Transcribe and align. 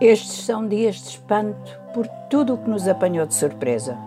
Estes 0.00 0.46
são 0.46 0.66
dias 0.66 0.96
de 0.96 1.08
espanto 1.10 1.78
por 1.92 2.08
tudo 2.30 2.54
o 2.54 2.56
que 2.56 2.70
nos 2.70 2.88
apanhou 2.88 3.26
de 3.26 3.34
surpresa. 3.34 3.98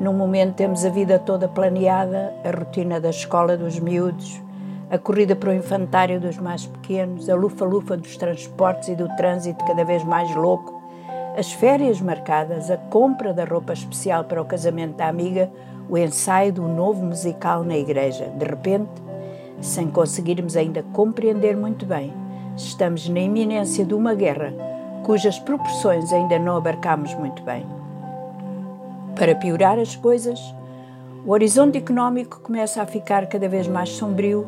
Num 0.00 0.12
momento 0.12 0.54
temos 0.54 0.84
a 0.84 0.88
vida 0.88 1.18
toda 1.18 1.48
planeada, 1.48 2.32
a 2.44 2.56
rotina 2.56 3.00
da 3.00 3.10
escola 3.10 3.56
dos 3.56 3.80
miúdos, 3.80 4.40
a 4.88 4.96
corrida 4.96 5.34
para 5.34 5.50
o 5.50 5.52
infantário 5.52 6.20
dos 6.20 6.38
mais 6.38 6.64
pequenos, 6.66 7.28
a 7.28 7.34
lufa-lufa 7.34 7.96
dos 7.96 8.16
transportes 8.16 8.90
e 8.90 8.94
do 8.94 9.08
trânsito 9.16 9.64
cada 9.64 9.84
vez 9.84 10.04
mais 10.04 10.32
louco, 10.36 10.80
as 11.36 11.50
férias 11.50 12.00
marcadas, 12.00 12.70
a 12.70 12.76
compra 12.76 13.34
da 13.34 13.44
roupa 13.44 13.72
especial 13.72 14.22
para 14.22 14.40
o 14.40 14.44
casamento 14.44 14.94
da 14.94 15.08
amiga, 15.08 15.50
o 15.88 15.98
ensaio 15.98 16.52
do 16.52 16.68
novo 16.68 17.04
musical 17.04 17.64
na 17.64 17.76
igreja. 17.76 18.26
De 18.26 18.44
repente, 18.44 19.02
sem 19.60 19.90
conseguirmos 19.90 20.56
ainda 20.56 20.84
compreender 20.92 21.56
muito 21.56 21.84
bem, 21.84 22.14
estamos 22.56 23.08
na 23.08 23.18
iminência 23.18 23.84
de 23.84 23.92
uma 23.92 24.14
guerra 24.14 24.75
cujas 25.06 25.38
proporções 25.38 26.12
ainda 26.12 26.36
não 26.36 26.56
abarcamos 26.56 27.14
muito 27.14 27.40
bem. 27.44 27.64
Para 29.14 29.36
piorar 29.36 29.78
as 29.78 29.94
coisas, 29.94 30.40
o 31.24 31.30
horizonte 31.30 31.78
económico 31.78 32.40
começa 32.40 32.82
a 32.82 32.86
ficar 32.86 33.28
cada 33.28 33.48
vez 33.48 33.68
mais 33.68 33.90
sombrio, 33.90 34.44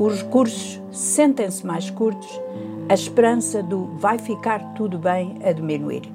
os 0.00 0.20
recursos 0.20 0.82
sentem-se 0.90 1.64
mais 1.64 1.88
curtos, 1.88 2.28
a 2.88 2.94
esperança 2.94 3.62
do 3.62 3.96
vai 3.96 4.18
ficar 4.18 4.74
tudo 4.74 4.98
bem 4.98 5.38
a 5.44 5.52
diminuir. 5.52 6.12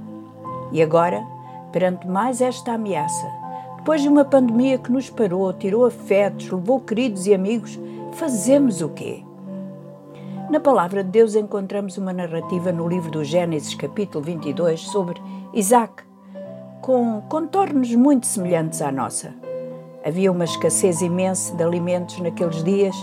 E 0.73 0.83
agora, 0.83 1.25
perante 1.71 2.05
mais 2.09 2.41
esta 2.41 2.73
ameaça, 2.73 3.31
depois 3.77 4.01
de 4.01 4.09
uma 4.09 4.25
pandemia 4.25 4.77
que 4.77 4.91
nos 4.91 5.09
parou, 5.09 5.53
tirou 5.53 5.85
afetos, 5.85 6.51
levou 6.51 6.81
queridos 6.81 7.25
e 7.25 7.33
amigos, 7.33 7.79
fazemos 8.11 8.81
o 8.81 8.89
quê? 8.89 9.23
Na 10.49 10.61
palavra 10.61 11.03
de 11.03 11.09
Deus 11.09 11.35
encontramos 11.35 11.97
uma 11.97 12.13
narrativa 12.13 12.71
no 12.71 12.87
livro 12.87 13.11
do 13.11 13.21
Gênesis, 13.21 13.75
capítulo 13.75 14.23
22, 14.23 14.79
sobre 14.79 15.21
Isaac, 15.53 16.03
com 16.81 17.19
contornos 17.27 17.93
muito 17.93 18.25
semelhantes 18.25 18.81
à 18.81 18.89
nossa. 18.89 19.33
Havia 20.05 20.31
uma 20.31 20.45
escassez 20.45 21.01
imensa 21.01 21.53
de 21.53 21.61
alimentos 21.61 22.17
naqueles 22.19 22.63
dias 22.63 22.95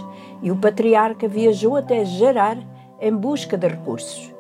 e 0.43 0.51
o 0.51 0.57
patriarca 0.57 1.29
viajou 1.29 1.77
até 1.77 2.03
Gerar 2.07 2.57
em 2.99 3.15
busca 3.15 3.59
de 3.59 3.69
recursos. 3.69 4.33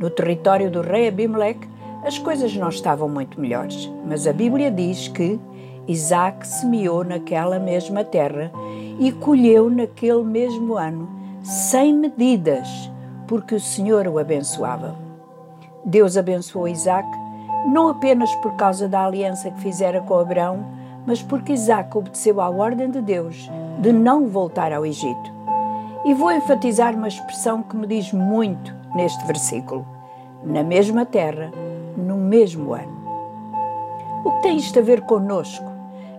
No 0.00 0.10
território 0.10 0.68
do 0.68 0.80
rei 0.80 1.06
Abimeleque, 1.06 1.68
as 2.02 2.18
coisas 2.18 2.56
não 2.56 2.70
estavam 2.70 3.08
muito 3.08 3.40
melhores, 3.40 3.88
mas 4.04 4.26
a 4.26 4.32
Bíblia 4.32 4.68
diz 4.68 5.06
que 5.06 5.38
Isaac 5.86 6.44
semeou 6.44 7.04
naquela 7.04 7.60
mesma 7.60 8.02
terra 8.02 8.50
e 8.98 9.12
colheu 9.12 9.70
naquele 9.70 10.24
mesmo 10.24 10.76
ano 10.76 11.18
sem 11.48 11.94
medidas, 11.94 12.68
porque 13.26 13.54
o 13.54 13.60
Senhor 13.60 14.06
o 14.06 14.18
abençoava. 14.18 14.94
Deus 15.82 16.18
abençoou 16.18 16.68
Isaac 16.68 17.08
não 17.68 17.88
apenas 17.88 18.34
por 18.36 18.54
causa 18.54 18.86
da 18.86 19.06
aliança 19.06 19.50
que 19.50 19.60
fizera 19.60 20.02
com 20.02 20.18
Abraão, 20.18 20.62
mas 21.06 21.22
porque 21.22 21.54
Isaac 21.54 21.96
obedeceu 21.96 22.42
à 22.42 22.50
ordem 22.50 22.90
de 22.90 23.00
Deus 23.00 23.50
de 23.80 23.90
não 23.94 24.26
voltar 24.26 24.74
ao 24.74 24.84
Egito. 24.84 25.32
E 26.04 26.12
vou 26.12 26.30
enfatizar 26.30 26.94
uma 26.94 27.08
expressão 27.08 27.62
que 27.62 27.74
me 27.76 27.86
diz 27.86 28.12
muito 28.12 28.74
neste 28.94 29.24
versículo: 29.24 29.86
na 30.44 30.62
mesma 30.62 31.06
terra, 31.06 31.50
no 31.96 32.18
mesmo 32.18 32.74
ano. 32.74 32.98
O 34.22 34.32
que 34.32 34.42
tem 34.42 34.58
isto 34.58 34.78
a 34.78 34.82
ver 34.82 35.00
conosco, 35.00 35.64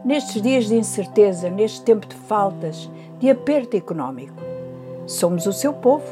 nestes 0.03 0.41
dias 0.41 0.65
de 0.65 0.75
incerteza, 0.75 1.51
neste 1.51 1.83
tempo 1.83 2.07
de 2.07 2.15
faltas, 2.15 2.89
de 3.19 3.29
aperto 3.29 3.77
económico? 3.77 4.49
Somos 5.09 5.47
o 5.47 5.51
seu 5.51 5.73
povo. 5.73 6.05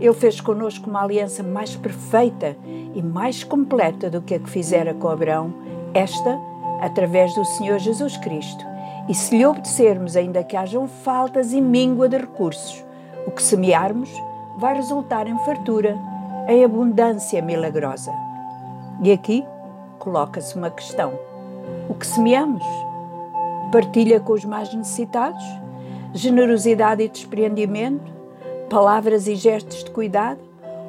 Ele 0.00 0.14
fez 0.14 0.40
conosco 0.40 0.88
uma 0.88 1.02
aliança 1.02 1.42
mais 1.42 1.74
perfeita 1.74 2.56
e 2.94 3.02
mais 3.02 3.42
completa 3.42 4.08
do 4.08 4.22
que 4.22 4.32
a 4.32 4.38
que 4.38 4.48
fizera 4.48 4.94
com 4.94 5.08
Abraão, 5.08 5.52
esta 5.92 6.38
através 6.80 7.34
do 7.34 7.44
Senhor 7.44 7.80
Jesus 7.80 8.16
Cristo. 8.16 8.64
E 9.08 9.14
se 9.14 9.36
lhe 9.36 9.44
obedecermos, 9.44 10.16
ainda 10.16 10.44
que 10.44 10.56
hajam 10.56 10.86
faltas 10.86 11.52
e 11.52 11.60
míngua 11.60 12.08
de 12.08 12.16
recursos, 12.16 12.84
o 13.26 13.32
que 13.32 13.42
semearmos 13.42 14.08
vai 14.56 14.76
resultar 14.76 15.26
em 15.26 15.36
fartura, 15.40 15.98
em 16.46 16.64
abundância 16.64 17.42
milagrosa. 17.42 18.12
E 19.02 19.10
aqui 19.10 19.44
coloca-se 19.98 20.54
uma 20.54 20.70
questão: 20.70 21.12
o 21.88 21.94
que 21.94 22.06
semeamos? 22.06 22.62
Partilha 23.72 24.20
com 24.20 24.32
os 24.32 24.44
mais 24.44 24.72
necessitados? 24.72 25.44
Generosidade 26.14 27.02
e 27.02 27.08
desprendimento? 27.08 28.17
Palavras 28.68 29.26
e 29.26 29.34
gestos 29.34 29.82
de 29.82 29.90
cuidado, 29.90 30.40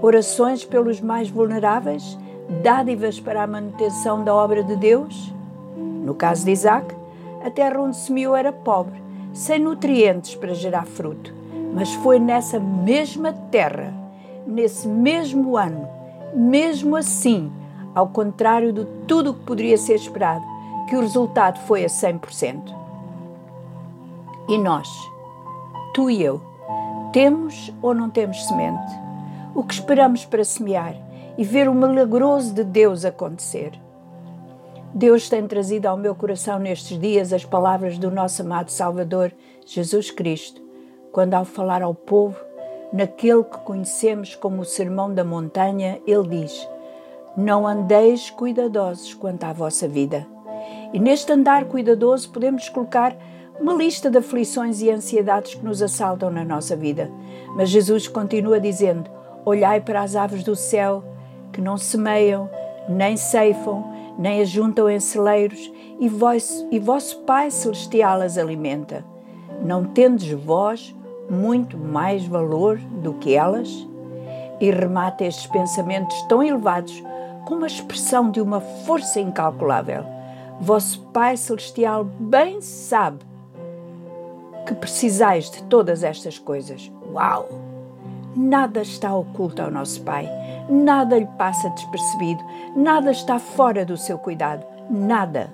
orações 0.02 0.66
pelos 0.66 1.00
mais 1.00 1.30
vulneráveis, 1.30 2.18
dádivas 2.62 3.20
para 3.20 3.44
a 3.44 3.48
manutenção 3.48 4.24
da 4.24 4.34
obra 4.34 4.64
de 4.64 4.76
Deus? 4.76 5.34
No 5.78 6.14
caso 6.14 6.46
de 6.46 6.52
Isaac, 6.52 6.94
a 7.44 7.50
terra 7.50 7.80
onde 7.80 7.96
semeou 7.96 8.36
era 8.36 8.52
pobre, 8.52 9.02
sem 9.34 9.60
nutrientes 9.60 10.36
para 10.36 10.54
gerar 10.54 10.86
fruto, 10.86 11.34
mas 11.74 11.94
foi 11.96 12.20
nessa 12.20 12.60
mesma 12.60 13.32
terra, 13.32 13.94
nesse 14.46 14.88
mesmo 14.88 15.56
ano, 15.56 15.88
mesmo 16.34 16.96
assim, 16.96 17.52
ao 17.96 18.08
contrário 18.08 18.74
de 18.74 18.86
tudo 19.08 19.32
o 19.32 19.34
que 19.34 19.46
poderia 19.46 19.78
ser 19.78 19.96
esperado, 19.96 20.44
que 20.88 20.96
o 20.96 21.02
resultado 21.02 21.60
foi 21.62 21.86
a 21.86 21.88
100%. 21.88 22.76
E 24.50 24.58
nós, 24.58 24.90
tu 25.94 26.10
e 26.10 26.24
eu, 26.24 26.49
temos 27.12 27.74
ou 27.82 27.94
não 27.94 28.10
temos 28.10 28.46
semente? 28.46 28.94
O 29.56 29.64
que 29.64 29.74
esperamos 29.74 30.26
para 30.26 30.44
semear 30.44 30.96
e 31.38 31.44
ver 31.44 31.68
o 31.68 31.74
milagroso 31.74 32.54
de 32.54 32.64
Deus 32.64 33.04
acontecer? 33.04 33.72
Deus 34.94 35.30
tem 35.30 35.48
trazido 35.48 35.88
ao 35.88 35.98
meu 35.98 36.16
coração 36.16 36.60
nestes 36.60 37.00
dias 37.00 37.34
as 37.34 37.46
palavras 37.46 37.98
do 37.98 38.10
nosso 38.12 38.42
amado 38.42 38.70
Salvador 38.70 39.32
Jesus 39.66 40.12
Cristo, 40.12 40.62
quando, 41.12 41.34
ao 41.34 41.46
falar 41.46 41.82
ao 41.82 41.94
povo, 41.94 42.40
naquele 42.94 43.44
que 43.44 43.58
conhecemos 43.60 44.36
como 44.36 44.62
o 44.62 44.66
Sermão 44.66 45.14
da 45.14 45.24
Montanha, 45.24 46.00
ele 46.06 46.42
diz: 46.42 46.68
Não 47.38 47.68
andeis 47.68 48.30
cuidadosos 48.30 49.14
quanto 49.14 49.44
à 49.44 49.54
vossa 49.54 49.88
vida. 49.88 50.26
E 50.94 51.00
neste 51.00 51.32
andar 51.32 51.66
cuidadoso 51.66 52.32
podemos 52.32 52.68
colocar 52.70 53.16
uma 53.60 53.74
lista 53.74 54.10
de 54.10 54.18
aflições 54.18 54.82
e 54.82 54.90
ansiedades 54.90 55.56
que 55.56 55.66
nos 55.66 55.82
assaltam 55.82 56.30
na 56.30 56.46
nossa 56.46 56.76
vida. 56.76 57.12
Mas 57.56 57.70
Jesus 57.70 58.08
continua 58.08 58.60
dizendo: 58.60 59.10
Olhai 59.46 59.82
para 59.82 60.02
as 60.02 60.16
aves 60.16 60.44
do 60.44 60.56
céu, 60.56 61.04
que 61.52 61.62
não 61.62 61.78
semeiam, 61.78 62.50
nem 62.88 63.18
ceifam, 63.18 63.84
nem 64.18 64.42
ajuntam 64.42 64.90
em 64.90 65.00
celeiros, 65.00 65.72
e, 66.00 66.08
vós, 66.08 66.66
e 66.72 66.80
vosso 66.80 67.20
Pai 67.20 67.52
Celestial 67.52 68.22
as 68.22 68.38
alimenta. 68.38 69.04
Não 69.62 69.84
tendes 69.84 70.32
vós 70.32 70.96
muito 71.30 71.78
mais 71.78 72.26
valor 72.26 72.78
do 72.78 73.14
que 73.16 73.36
elas? 73.36 73.70
E 74.62 74.72
remata 74.72 75.26
estes 75.26 75.48
pensamentos 75.48 76.22
tão 76.24 76.42
elevados 76.42 77.04
com 77.46 77.56
uma 77.56 77.68
expressão 77.68 78.32
de 78.32 78.40
uma 78.40 78.62
força 78.62 79.20
incalculável. 79.20 80.04
Vosso 80.62 81.02
Pai 81.14 81.36
Celestial 81.36 82.04
bem 82.04 82.62
sabe 82.62 83.30
que 84.70 84.76
precisais 84.76 85.50
de 85.50 85.64
todas 85.64 86.04
estas 86.04 86.38
coisas. 86.38 86.92
Uau! 87.12 87.50
Nada 88.36 88.84
está 88.84 89.16
oculto 89.16 89.64
ao 89.64 89.72
nosso 89.72 90.04
Pai, 90.04 90.30
nada 90.70 91.18
lhe 91.18 91.26
passa 91.40 91.72
despercebido, 91.72 92.44
nada 92.76 93.10
está 93.10 93.40
fora 93.40 93.84
do 93.84 93.98
seu 93.98 94.20
cuidado, 94.20 94.64
nada. 94.88 95.52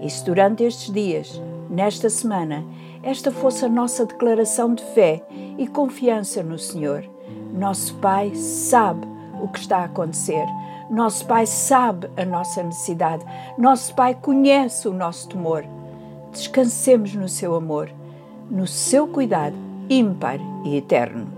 E 0.00 0.08
se 0.08 0.24
durante 0.24 0.64
estes 0.64 0.90
dias, 0.90 1.42
nesta 1.68 2.08
semana, 2.08 2.64
esta 3.02 3.30
fosse 3.30 3.66
a 3.66 3.68
nossa 3.68 4.06
declaração 4.06 4.74
de 4.74 4.82
fé 4.82 5.22
e 5.58 5.66
confiança 5.66 6.42
no 6.42 6.58
Senhor, 6.58 7.04
nosso 7.52 7.94
Pai 7.96 8.34
sabe 8.34 9.06
o 9.42 9.48
que 9.48 9.58
está 9.58 9.80
a 9.80 9.84
acontecer. 9.84 10.46
Nosso 10.90 11.26
Pai 11.26 11.44
sabe 11.44 12.08
a 12.16 12.24
nossa 12.24 12.62
necessidade. 12.62 13.22
Nosso 13.58 13.94
Pai 13.94 14.14
conhece 14.14 14.88
o 14.88 14.94
nosso 14.94 15.28
temor. 15.28 15.66
Descansemos 16.32 17.14
no 17.14 17.28
seu 17.28 17.54
amor 17.54 17.90
no 18.50 18.66
seu 18.66 19.08
cuidado 19.08 19.56
ímpar 19.88 20.38
e 20.64 20.76
eterno. 20.76 21.37